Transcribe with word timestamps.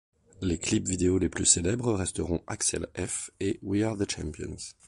Les 0.41 0.57
clips 0.57 0.87
vidéos 0.89 1.19
les 1.19 1.29
plus 1.29 1.45
célèbres 1.45 1.93
resteront 1.93 2.41
Axel 2.47 2.87
F 2.97 3.29
et 3.39 3.59
We 3.61 3.83
Are 3.83 3.95
The 3.95 4.09
Champions. 4.09 4.73